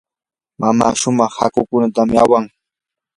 [0.59, 2.45] mamaa shumaq hakukunatam awan.